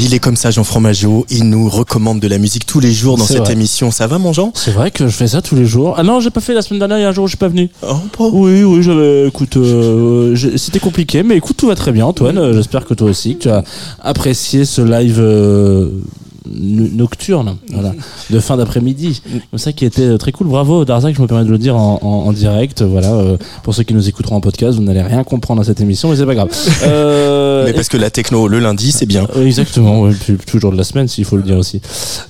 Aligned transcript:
Il 0.00 0.14
est 0.14 0.20
comme 0.20 0.36
ça, 0.36 0.50
Jean 0.50 0.62
Fromageau. 0.64 1.26
Il 1.28 1.48
nous 1.50 1.68
recommande 1.68 2.20
de 2.20 2.28
la 2.28 2.38
musique 2.38 2.64
tous 2.64 2.78
les 2.80 2.92
jours 2.92 3.18
dans 3.18 3.24
cette 3.24 3.38
vrai. 3.38 3.52
émission. 3.52 3.90
Ça 3.90 4.06
va, 4.06 4.18
mon 4.18 4.32
Jean? 4.32 4.52
C'est 4.54 4.70
vrai 4.70 4.90
que 4.92 5.06
je 5.08 5.12
fais 5.12 5.26
ça 5.26 5.42
tous 5.42 5.56
les 5.56 5.66
jours. 5.66 5.94
Ah 5.98 6.02
non, 6.04 6.20
j'ai 6.20 6.30
pas 6.30 6.40
fait 6.40 6.54
la 6.54 6.62
semaine 6.62 6.78
dernière, 6.78 6.98
il 6.98 7.02
y 7.02 7.04
a 7.04 7.08
un 7.08 7.12
jour 7.12 7.24
où 7.24 7.26
je 7.26 7.32
suis 7.32 7.36
pas 7.36 7.48
venu. 7.48 7.68
Oh, 7.82 7.94
pas- 8.16 8.28
Oui, 8.32 8.62
oui, 8.62 8.82
j'avais. 8.82 9.26
Écoute, 9.26 9.56
euh, 9.56 10.36
c'était 10.56 10.78
compliqué, 10.78 11.22
mais 11.24 11.36
écoute, 11.36 11.56
tout 11.56 11.66
va 11.66 11.74
très 11.74 11.90
bien, 11.92 12.06
Antoine. 12.06 12.52
J'espère 12.54 12.86
que 12.86 12.94
toi 12.94 13.10
aussi, 13.10 13.36
que 13.36 13.42
tu 13.42 13.50
as 13.50 13.64
apprécié 14.00 14.64
ce 14.64 14.80
live 14.82 15.18
euh, 15.18 15.90
nocturne, 16.54 17.56
voilà, 17.72 17.92
de 18.30 18.40
fin 18.40 18.56
d'après-midi. 18.56 19.22
Comme 19.50 19.58
ça, 19.58 19.72
qui 19.72 19.84
était 19.84 20.16
très 20.18 20.32
cool. 20.32 20.46
Bravo, 20.48 20.84
Darzac, 20.84 21.14
je 21.16 21.22
me 21.22 21.26
permets 21.26 21.44
de 21.44 21.50
le 21.50 21.58
dire 21.58 21.76
en, 21.76 21.98
en- 22.02 22.28
en 22.28 22.32
direct. 22.32 22.82
Voilà, 22.82 23.12
euh, 23.12 23.36
pour 23.62 23.74
ceux 23.74 23.82
qui 23.82 23.94
nous 23.94 24.08
écouteront 24.08 24.36
en 24.36 24.40
podcast, 24.40 24.76
vous 24.76 24.82
n'allez 24.84 25.02
rien 25.02 25.24
comprendre 25.24 25.60
à 25.60 25.64
cette 25.64 25.80
émission, 25.80 26.08
mais 26.10 26.16
c'est 26.16 26.26
pas 26.26 26.34
grave. 26.34 26.48
Euh, 26.84 27.64
Mais 27.66 27.72
parce 27.72 27.88
que 27.88 27.96
la 27.96 28.10
techno, 28.10 28.48
le 28.48 28.60
lundi, 28.60 28.92
c'est 28.92 29.06
bien. 29.06 29.26
Exactement, 29.44 30.02
ouais, 30.02 30.12
puis 30.12 30.36
toujours 30.46 30.72
de 30.72 30.76
la 30.76 30.84
semaine, 30.84 31.08
s'il 31.08 31.24
faut 31.24 31.36
le 31.36 31.42
dire 31.42 31.56
aussi. 31.58 31.80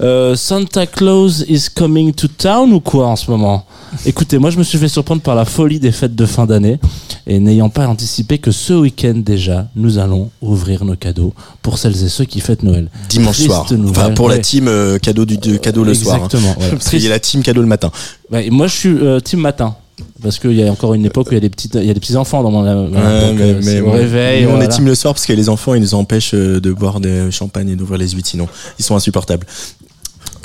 Euh, 0.01 0.35
Santa 0.37 0.87
Claus 0.87 1.45
is 1.49 1.67
coming 1.75 2.13
to 2.13 2.29
town 2.29 2.73
ou 2.73 2.81
quoi 2.81 3.07
en 3.09 3.17
ce 3.17 3.31
moment? 3.31 3.65
Écoutez, 4.07 4.39
moi 4.39 4.51
je 4.51 4.59
me 4.59 4.63
suis 4.63 4.79
fait 4.79 4.89
surprendre 4.89 5.23
par 5.23 5.35
la 5.35 5.45
folie 5.45 5.81
des 5.81 5.93
fêtes 5.93 6.15
de 6.15 6.27
fin 6.27 6.47
d'année 6.47 6.79
et 7.27 7.39
n'ayant 7.39 7.69
pas 7.69 7.87
anticipé 7.87 8.39
que 8.39 8.51
ce 8.51 8.73
week-end 8.73 9.15
déjà, 9.17 9.69
nous 9.77 9.99
allons 9.99 10.31
ouvrir 10.41 10.85
nos 10.85 10.97
cadeaux 10.97 11.35
pour 11.63 11.79
celles 11.79 12.03
et 12.05 12.09
ceux 12.09 12.25
qui 12.25 12.41
fêtent 12.41 12.63
Noël. 12.63 12.89
Dimanche 13.09 13.37
Triste 13.37 13.49
soir. 13.51 13.73
nouvelle, 13.73 14.05
Enfin, 14.07 14.15
pour 14.15 14.29
la 14.29 14.37
ouais. 14.37 14.41
team 14.41 14.69
euh, 14.69 14.99
cadeau 14.99 15.25
du 15.25 15.37
de- 15.39 15.57
cadeau 15.57 15.85
le 15.85 15.95
soir. 15.95 16.17
hein. 16.17 16.25
Exactement. 16.27 16.57
ouais. 16.61 16.71
Parce 16.71 16.89
qu'il 16.91 17.01
y 17.03 17.07
a 17.07 17.11
Triste. 17.11 17.11
la 17.11 17.19
team 17.21 17.43
cadeau 17.43 17.61
le 17.61 17.67
matin. 17.69 17.91
Ouais, 18.31 18.47
et 18.47 18.51
moi 18.51 18.67
je 18.67 18.75
suis 18.75 18.89
euh, 18.89 19.21
team 19.21 19.41
matin. 19.41 19.75
Parce 20.23 20.39
qu'il 20.39 20.53
y 20.53 20.63
a 20.63 20.71
encore 20.71 20.95
une 20.95 21.05
époque 21.07 21.27
où 21.27 21.31
il 21.33 21.35
y 21.35 21.39
a 21.39 21.41
des 21.41 21.51
petites, 21.51 21.75
il 21.75 21.85
y 21.85 21.91
a 21.91 21.95
des 21.95 21.99
petits 21.99 22.15
enfants 22.15 22.41
dans 22.45 22.53
mon, 22.53 22.63
Ouais, 22.63 22.91
donc, 22.93 23.41
euh, 23.41 23.61
c'est 23.61 23.81
au 23.81 23.89
on- 23.89 23.93
réveil. 23.93 24.43
nous, 24.45 24.49
on 24.49 24.53
voilà. 24.53 24.67
est 24.67 24.69
team 24.69 24.87
le 24.87 24.95
soir 24.95 25.13
parce 25.13 25.27
que 25.27 25.33
les 25.33 25.49
enfants, 25.49 25.75
ils 25.75 25.81
nous 25.81 25.95
empêchent 25.95 26.35
euh, 26.35 26.61
de 26.61 26.73
boire 26.73 27.01
des 27.01 27.33
champagnes 27.33 27.71
et 27.71 27.75
d'ouvrir 27.77 27.99
les 27.99 28.09
huîtres. 28.11 28.29
Sinon, 28.29 28.47
ils 28.79 28.85
sont 28.85 28.95
insupportables. 28.95 29.45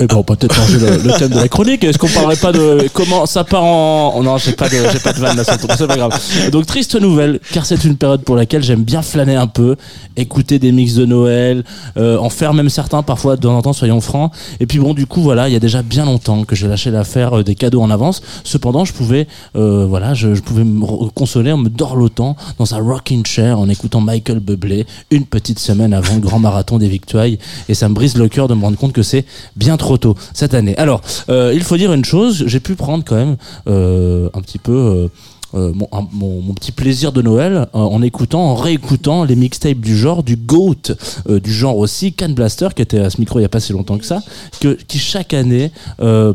Eh 0.00 0.06
ben, 0.06 0.16
on 0.16 0.24
peut 0.24 0.34
peut-être 0.34 0.54
changer 0.54 0.78
le, 0.78 1.18
thème 1.18 1.28
de 1.28 1.36
la 1.36 1.46
chronique. 1.46 1.84
Est-ce 1.84 1.98
qu'on 1.98 2.08
parlerait 2.08 2.36
pas 2.36 2.50
de 2.50 2.88
comment 2.92 3.26
ça 3.26 3.44
part 3.44 3.62
en 3.62 4.14
oh 4.16 4.22
non, 4.24 4.38
j'ai 4.38 4.52
pas 4.52 4.68
de 4.68 4.76
j'ai 4.92 4.98
pas 4.98 5.12
de 5.12 5.20
vanne 5.20 5.36
là, 5.36 5.44
c'est 5.44 5.86
pas 5.86 5.96
grave. 5.96 6.20
Donc 6.50 6.66
triste 6.66 7.00
nouvelle, 7.00 7.38
car 7.52 7.64
c'est 7.64 7.84
une 7.84 7.96
période 7.96 8.22
pour 8.22 8.34
laquelle 8.34 8.62
j'aime 8.62 8.82
bien 8.82 9.02
flâner 9.02 9.36
un 9.36 9.46
peu, 9.46 9.76
écouter 10.16 10.58
des 10.58 10.72
mix 10.72 10.94
de 10.94 11.06
Noël, 11.06 11.62
euh, 11.96 12.18
en 12.18 12.28
faire 12.28 12.54
même 12.54 12.70
certains 12.70 13.04
parfois 13.04 13.36
de 13.36 13.42
temps 13.42 13.56
en 13.56 13.62
temps, 13.62 13.72
soyons 13.72 14.00
francs. 14.00 14.32
Et 14.58 14.66
puis 14.66 14.80
bon, 14.80 14.94
du 14.94 15.06
coup 15.06 15.22
voilà, 15.22 15.48
il 15.48 15.52
y 15.52 15.56
a 15.56 15.60
déjà 15.60 15.82
bien 15.82 16.06
longtemps 16.06 16.42
que 16.42 16.56
j'ai 16.56 16.66
lâché 16.66 16.90
l'affaire 16.90 17.38
euh, 17.38 17.44
des 17.44 17.54
cadeaux 17.54 17.80
en 17.80 17.90
avance. 17.90 18.20
Cependant, 18.42 18.84
je 18.84 18.92
pouvais 18.92 19.28
euh, 19.54 19.86
voilà, 19.88 20.14
je, 20.14 20.28
pouvais 20.40 20.64
me 20.64 21.08
consoler 21.10 21.52
en 21.52 21.58
me 21.58 21.68
dorlotant 21.68 22.34
dans 22.58 22.74
un 22.74 22.82
rocking 22.82 23.24
chair 23.24 23.60
en 23.60 23.68
écoutant 23.68 24.00
Michael 24.00 24.40
Bublé 24.40 24.86
une 25.12 25.24
petite 25.24 25.60
semaine 25.60 25.94
avant 25.94 26.14
le 26.14 26.20
grand 26.20 26.40
marathon 26.40 26.78
des 26.78 26.88
Victoires. 26.88 27.26
Et 27.68 27.74
ça 27.74 27.88
me 27.88 27.94
brise 27.94 28.16
le 28.16 28.28
cœur 28.28 28.48
de 28.48 28.54
me 28.54 28.62
rendre 28.62 28.76
compte 28.76 28.92
que 28.92 29.04
c'est 29.04 29.24
bien 29.54 29.76
trop 29.76 29.83
tôt 29.98 30.16
cette 30.32 30.54
année. 30.54 30.76
Alors, 30.76 31.00
euh, 31.28 31.52
il 31.54 31.62
faut 31.62 31.76
dire 31.76 31.92
une 31.92 32.04
chose, 32.04 32.44
j'ai 32.46 32.60
pu 32.60 32.74
prendre 32.74 33.04
quand 33.04 33.16
même 33.16 33.36
euh, 33.68 34.28
un 34.34 34.40
petit 34.40 34.58
peu 34.58 35.08
euh, 35.54 35.72
mon, 35.74 35.88
un- 35.92 36.06
mon, 36.12 36.40
mon 36.40 36.52
petit 36.54 36.72
plaisir 36.72 37.12
de 37.12 37.22
Noël 37.22 37.56
euh, 37.74 37.78
en 37.78 38.02
écoutant, 38.02 38.40
en 38.42 38.54
réécoutant 38.54 39.24
les 39.24 39.36
mixtapes 39.36 39.78
du 39.78 39.96
genre, 39.96 40.22
du 40.22 40.36
GOAT, 40.36 40.92
euh, 41.28 41.40
du 41.40 41.52
genre 41.52 41.76
aussi, 41.78 42.12
Can 42.12 42.30
Blaster, 42.30 42.68
qui 42.74 42.82
était 42.82 42.98
à 42.98 43.10
ce 43.10 43.18
micro 43.20 43.38
il 43.38 43.42
y 43.42 43.44
a 43.46 43.48
pas 43.48 43.60
si 43.60 43.72
longtemps 43.72 43.98
que 43.98 44.04
ça, 44.04 44.20
que, 44.60 44.76
qui 44.88 44.98
chaque 44.98 45.34
année, 45.34 45.70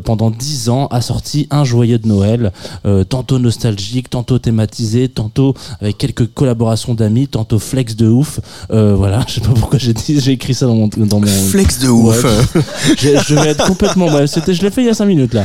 pendant 0.04 0.30
10 0.30 0.68
ans, 0.70 0.86
a 0.86 1.00
sorti 1.00 1.46
un 1.50 1.64
joyeux 1.64 1.98
de 1.98 2.08
Noël, 2.08 2.52
tantôt 3.08 3.38
nostalgique, 3.38 4.10
tantôt 4.10 4.38
thématisé, 4.38 5.08
tantôt 5.08 5.54
avec 5.80 5.98
quelques 5.98 6.32
collaborations 6.32 6.94
d'amis, 6.94 7.28
tantôt 7.28 7.58
flex 7.58 7.96
de 7.96 8.08
ouf. 8.08 8.40
Voilà, 8.70 9.24
je 9.28 9.34
sais 9.34 9.40
pas 9.40 9.52
pourquoi 9.54 9.78
j'ai 9.78 10.30
écrit 10.32 10.54
ça 10.54 10.66
dans 10.66 10.74
mon, 10.74 10.88
dans 10.88 11.20
mon, 11.20 11.26
Flex 11.26 11.78
de 11.80 11.88
ouf. 11.88 12.24
Ouais. 12.24 12.60
je, 12.98 13.08
je 13.26 13.34
vais 13.34 13.48
être 13.50 13.66
complètement. 13.66 14.06
ouais, 14.08 14.26
c'était, 14.26 14.54
je 14.54 14.62
l'ai 14.62 14.70
fait 14.70 14.82
il 14.82 14.86
y 14.86 14.90
a 14.90 14.94
5 14.94 15.04
minutes 15.06 15.34
là. 15.34 15.44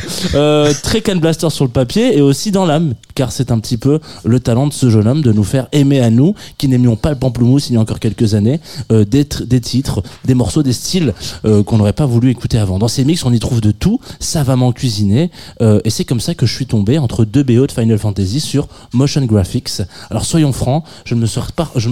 Très 0.83 1.01
Can 1.01 1.17
Blaster 1.17 1.49
sur 1.49 1.65
le 1.65 1.71
papier 1.71 2.17
et 2.17 2.21
aussi 2.21 2.51
dans 2.51 2.65
l'âme, 2.65 2.93
car 3.15 3.31
c'est 3.31 3.51
un 3.51 3.59
petit 3.59 3.77
peu 3.77 3.99
le 4.23 4.39
talent 4.39 4.67
de 4.67 4.73
ce 4.73 4.89
jeune 4.89 5.07
homme 5.07 5.21
de 5.21 5.31
nous 5.31 5.43
faire 5.43 5.67
aimer 5.71 6.01
à 6.01 6.09
nous, 6.09 6.35
qui 6.57 6.67
n'aimions 6.67 6.95
pas 6.95 7.09
le 7.09 7.15
pamplemousse 7.15 7.69
il 7.69 7.73
y 7.73 7.77
a 7.77 7.79
encore 7.79 7.99
quelques 7.99 8.35
années, 8.35 8.59
euh, 8.91 9.05
des, 9.05 9.23
tr- 9.23 9.45
des 9.45 9.61
titres, 9.61 10.03
des 10.25 10.35
morceaux, 10.35 10.63
des 10.63 10.73
styles 10.73 11.13
euh, 11.45 11.63
qu'on 11.63 11.77
n'aurait 11.77 11.93
pas 11.93 12.05
voulu 12.05 12.29
écouter 12.29 12.57
avant. 12.57 12.77
Dans 12.77 12.87
ces 12.87 13.03
mix, 13.05 13.25
on 13.25 13.33
y 13.33 13.39
trouve 13.39 13.61
de 13.61 13.71
tout, 13.71 13.99
savamment 14.19 14.71
cuisiné, 14.71 15.31
euh, 15.61 15.79
et 15.85 15.89
c'est 15.89 16.05
comme 16.05 16.19
ça 16.19 16.35
que 16.35 16.45
je 16.45 16.53
suis 16.53 16.65
tombé 16.65 16.97
entre 16.97 17.25
deux 17.25 17.43
BO 17.43 17.65
de 17.67 17.71
Final 17.71 17.97
Fantasy 17.97 18.39
sur 18.39 18.67
Motion 18.93 19.25
Graphics. 19.25 19.81
Alors 20.09 20.25
soyons 20.25 20.51
francs, 20.51 20.83
je 21.05 21.15
ne 21.15 21.21
me 21.21 21.25
serais 21.25 21.51
pas, 21.55 21.71
je 21.75 21.89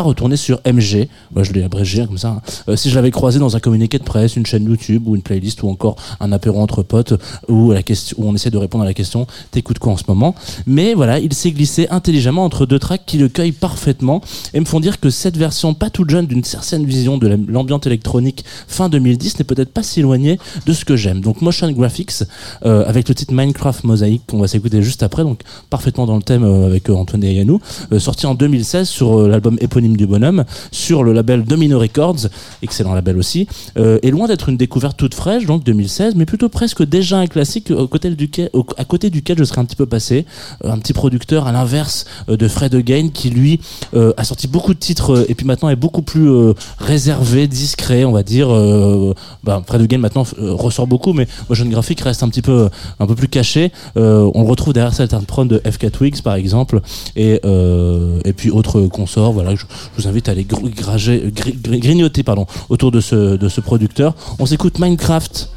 retourné 0.00 0.36
sur 0.36 0.60
MG, 0.64 1.08
moi 1.34 1.42
je 1.42 1.52
l'ai 1.52 1.62
abrégé 1.62 2.06
comme 2.06 2.18
ça, 2.18 2.28
hein. 2.28 2.42
Euh, 2.68 2.76
si 2.76 2.90
je 2.90 2.94
l'avais 2.94 3.10
croisé 3.10 3.38
dans 3.38 3.56
un 3.56 3.60
communiqué 3.60 3.98
de 3.98 4.04
presse, 4.04 4.36
une 4.36 4.46
chaîne 4.46 4.64
YouTube 4.64 5.06
ou 5.06 5.16
une 5.16 5.22
playlist 5.22 5.62
ou 5.62 5.68
encore 5.68 5.96
un 6.20 6.32
apéro 6.32 6.60
entre 6.60 6.82
potes 6.82 7.14
où, 7.48 7.72
où 7.72 8.24
on 8.24 8.34
essaie 8.34 8.50
de 8.50 8.56
répondre 8.56 8.84
à 8.84 8.86
la 8.86 8.94
question 8.94 9.26
t'écoutes 9.50 9.78
quoi 9.78 9.92
en 9.92 9.96
ce 9.96 10.04
moment? 10.08 10.34
Mais 10.66 10.94
voilà 10.94 11.18
il 11.18 11.32
s'est 11.32 11.50
glissé 11.52 11.86
intelligemment 11.90 12.44
entre 12.44 12.66
deux 12.66 12.78
tracks 12.78 13.02
qui 13.06 13.18
le 13.18 13.28
cueillent 13.28 13.52
parfaitement 13.52 14.20
et 14.54 14.60
me 14.60 14.64
font 14.64 14.80
dire 14.80 15.00
que 15.00 15.10
cette 15.10 15.36
version 15.36 15.74
pas 15.74 15.90
toute 15.90 16.10
jeune 16.10 16.26
d'une 16.26 16.44
certaine 16.44 16.84
vision 16.84 17.18
de 17.18 17.26
la- 17.28 17.36
l'ambiance 17.36 17.86
électronique 17.86 18.44
fin 18.68 18.88
2010 18.88 19.38
n'est 19.38 19.44
peut-être 19.44 19.72
pas 19.72 19.82
si 19.82 20.00
éloignée 20.00 20.38
de 20.66 20.72
ce 20.72 20.84
que 20.84 20.96
j'aime. 20.96 21.20
Donc 21.20 21.40
Motion 21.42 21.70
Graphics 21.72 22.22
euh, 22.64 22.84
avec 22.86 23.08
le 23.08 23.14
titre 23.14 23.32
Minecraft 23.34 23.84
Mosaic 23.84 24.22
qu'on 24.26 24.38
va 24.40 24.48
s'écouter 24.48 24.82
juste 24.82 25.02
après 25.02 25.22
donc 25.22 25.40
parfaitement 25.70 26.06
dans 26.06 26.16
le 26.16 26.22
thème 26.22 26.44
euh, 26.44 26.66
avec 26.66 26.88
euh, 26.90 26.94
Antoine 26.94 27.24
et 27.24 27.34
Yannou 27.34 27.60
euh, 27.92 27.98
sorti 27.98 28.26
en 28.26 28.34
2016 28.34 28.88
sur 28.88 29.18
euh, 29.20 29.28
l'album 29.28 29.56
éponyme 29.60 29.96
du 29.96 30.06
bonhomme 30.06 30.44
sur 30.72 31.02
le 31.04 31.12
label 31.12 31.44
Domino 31.44 31.78
Records 31.78 32.26
excellent 32.62 32.94
label 32.94 33.16
aussi 33.16 33.46
est 33.76 34.10
loin 34.10 34.26
d'être 34.28 34.48
une 34.48 34.56
découverte 34.56 34.96
toute 34.96 35.14
fraîche 35.14 35.46
donc 35.46 35.64
2016 35.64 36.14
mais 36.14 36.26
plutôt 36.26 36.48
presque 36.48 36.82
déjà 36.84 37.18
un 37.18 37.26
classique 37.26 37.70
à 37.70 38.84
côté 38.84 39.10
duquel 39.10 39.38
je 39.38 39.44
serais 39.44 39.60
un 39.60 39.64
petit 39.64 39.76
peu 39.76 39.86
passé 39.86 40.26
un 40.64 40.78
petit 40.78 40.92
producteur 40.92 41.46
à 41.46 41.52
l'inverse 41.52 42.06
euh, 42.28 42.36
de 42.36 42.48
Fred 42.48 42.74
Again 42.74 43.08
qui 43.12 43.30
lui 43.30 43.60
euh, 43.94 44.12
a 44.16 44.24
sorti 44.24 44.48
beaucoup 44.48 44.74
de 44.74 44.78
titres 44.78 45.14
euh, 45.14 45.26
et 45.28 45.34
puis 45.34 45.46
maintenant 45.46 45.68
est 45.68 45.76
beaucoup 45.76 46.02
plus 46.02 46.28
euh, 46.28 46.54
réservé 46.78 47.46
discret 47.46 48.04
on 48.04 48.12
va 48.12 48.22
dire 48.22 48.52
euh, 48.52 49.14
bah, 49.44 49.62
Fred 49.66 49.82
Again 49.82 49.98
maintenant 49.98 50.24
euh, 50.38 50.52
ressort 50.52 50.86
beaucoup 50.86 51.12
mais 51.12 51.26
Motion 51.48 51.66
Graphic 51.66 52.00
reste 52.00 52.22
un 52.22 52.28
petit 52.28 52.42
peu 52.42 52.68
un 52.98 53.06
peu 53.06 53.14
plus 53.14 53.28
caché. 53.28 53.72
Euh, 53.96 54.30
on 54.34 54.42
le 54.42 54.48
retrouve 54.48 54.72
derrière 54.72 54.94
certaines 54.94 55.24
prods 55.24 55.44
de 55.44 55.58
FK 55.58 55.90
Twigs 55.90 56.22
par 56.22 56.34
exemple 56.34 56.80
et, 57.16 57.40
euh, 57.44 58.20
puis 58.36 58.50
autres 58.50 58.82
consorts 58.82 59.32
voilà 59.32 59.54
je, 59.54 59.64
vous 59.96 60.08
invite 60.08 60.28
à 60.28 60.32
aller 60.32 60.46
grignoter 60.46 62.22
pardon, 62.22 62.46
autour 62.68 62.90
de 62.90 63.00
ce, 63.00 63.60
producteur. 63.60 64.14
On 64.38 64.46
s'écoute 64.46 64.78
Minecraft 64.78 65.50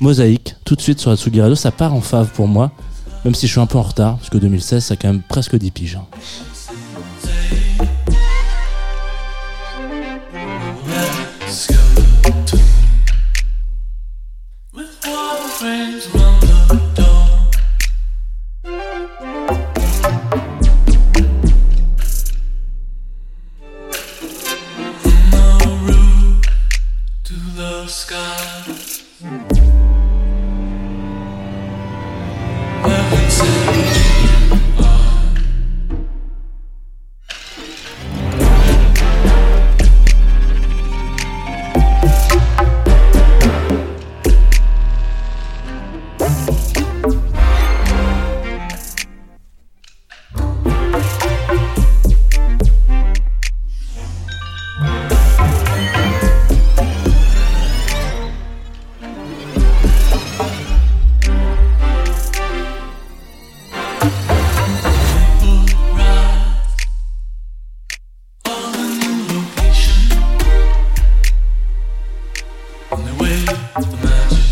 Mosaïque 0.00 0.56
tout 0.64 0.74
de 0.74 0.80
suite 0.80 1.00
sur 1.00 1.10
la 1.10 1.16
Tsugi 1.16 1.40
Radio. 1.40 1.54
Ça 1.54 1.70
part 1.70 1.94
en 1.94 2.00
fave 2.00 2.30
pour 2.32 2.48
moi 2.48 2.72
même 3.26 3.34
si 3.34 3.48
je 3.48 3.52
suis 3.52 3.60
un 3.60 3.66
peu 3.66 3.76
en 3.76 3.82
retard 3.82 4.18
parce 4.18 4.30
que 4.30 4.38
2016 4.38 4.84
ça 4.84 4.94
a 4.94 4.96
quand 4.96 5.08
même 5.08 5.20
presque 5.20 5.56
10 5.56 5.70
piges 5.72 5.96
hein. 5.96 6.06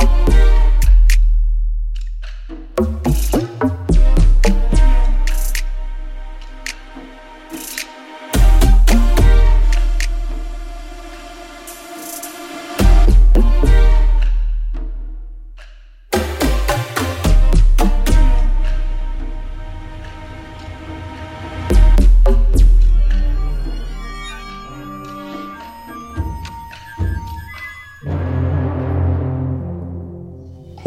you 0.00 0.37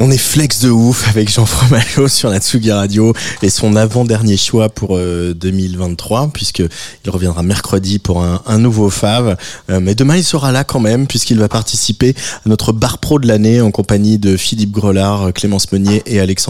On 0.04 0.10
est 0.10 0.18
flex 0.18 0.62
de 0.62 0.70
ouf 0.72 1.08
avec 1.10 1.30
Jean 1.32 1.46
Fromageau 1.46 2.08
sur 2.08 2.32
la 2.32 2.40
Tsugi 2.40 2.72
Radio 2.72 3.14
et 3.44 3.52
son 3.52 3.76
avant-dernier 3.76 4.36
choix 4.36 4.68
pour 4.68 4.98
euh, 4.98 5.36
2023 5.36 6.32
puisque 6.34 6.64
il 7.06 7.12
reviendra 7.12 7.44
mercredi 7.44 8.00
pour 8.00 8.24
un, 8.24 8.58
nouveau 8.58 8.90
Fave. 8.90 9.38
Euh, 9.70 9.80
mais 9.80 9.94
demain 9.94 10.18
il 10.18 10.24
sera 10.24 10.52
là 10.52 10.64
quand 10.64 10.80
même 10.80 11.06
puisqu'il 11.06 11.38
va 11.38 11.48
participer 11.48 12.16
à 12.44 12.50
notre 12.50 12.74
bar 12.74 12.98
pro 12.98 13.20
de 13.20 13.28
l'année 13.28 13.62
en 13.62 13.70
compagnie 13.70 14.18
de 14.18 14.38
Philippe 14.38 14.72
Grelard, 14.72 15.34
Clémence 15.34 15.72
Meunier 15.72 16.02
et 16.08 16.20
Alexandre 16.20 16.42